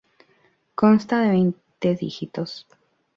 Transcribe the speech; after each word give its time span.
Consta 0.73 1.19
de 1.19 1.29
veinte 1.29 1.93
dígitos. 1.93 2.65